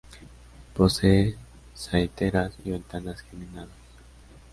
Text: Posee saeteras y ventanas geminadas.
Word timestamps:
Posee 0.73 1.37
saeteras 1.75 2.57
y 2.65 2.71
ventanas 2.71 3.21
geminadas. 3.21 3.69